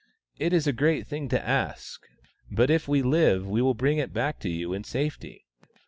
[0.39, 2.01] It is a great thing to ask;
[2.49, 5.45] but if we live we will bring it back to you in safety."